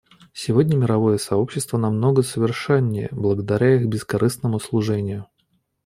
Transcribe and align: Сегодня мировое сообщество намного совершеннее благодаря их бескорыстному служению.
Сегодня 0.33 0.77
мировое 0.77 1.19
сообщество 1.19 1.77
намного 1.77 2.23
совершеннее 2.23 3.09
благодаря 3.11 3.75
их 3.75 3.87
бескорыстному 3.87 4.59
служению. 4.59 5.27